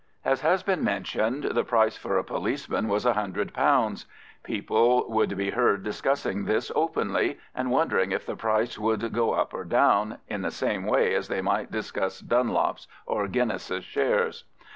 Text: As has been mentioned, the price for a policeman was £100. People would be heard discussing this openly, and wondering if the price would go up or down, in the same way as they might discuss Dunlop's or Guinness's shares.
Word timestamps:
As 0.25 0.41
has 0.41 0.63
been 0.63 0.83
mentioned, 0.83 1.43
the 1.43 1.63
price 1.63 1.95
for 1.95 2.17
a 2.17 2.23
policeman 2.23 2.87
was 2.87 3.05
£100. 3.05 4.05
People 4.41 5.07
would 5.07 5.37
be 5.37 5.51
heard 5.51 5.83
discussing 5.83 6.45
this 6.45 6.71
openly, 6.75 7.37
and 7.53 7.69
wondering 7.69 8.11
if 8.11 8.25
the 8.25 8.35
price 8.35 8.79
would 8.79 9.13
go 9.13 9.33
up 9.33 9.53
or 9.53 9.63
down, 9.63 10.17
in 10.27 10.41
the 10.41 10.49
same 10.49 10.87
way 10.87 11.13
as 11.13 11.27
they 11.27 11.39
might 11.43 11.69
discuss 11.69 12.19
Dunlop's 12.19 12.87
or 13.05 13.27
Guinness's 13.27 13.83
shares. 13.85 14.45